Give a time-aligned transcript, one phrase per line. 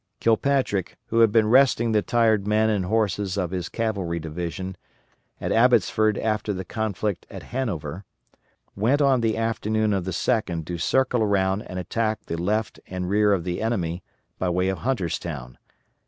[0.19, 4.75] Kilpatrick, who had been resting the tired men and horses of his cavalry division
[5.39, 8.03] at Abbotsford after the conflict at Hanover,
[8.75, 13.11] went on the afternoon of the 2d to circle around and attack the left and
[13.11, 14.01] rear of the enemy
[14.39, 15.59] by way of Hunterstown.